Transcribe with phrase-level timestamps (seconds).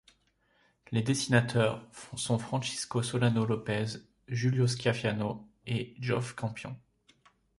[0.91, 6.75] Les dessinateurs sont Francisco Solano López, Julio Schiaffino et Geoff Campion.